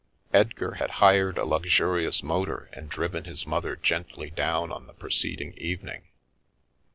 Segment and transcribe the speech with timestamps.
[0.33, 5.53] Edgar had hired a luxurious motor and driven his mother gently down on the preceding
[5.57, 6.07] evening.